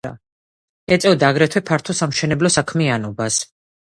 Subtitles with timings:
[0.95, 3.39] ეწეოდა აგრეთვე ფართო სამშენებლო საქმიანობას.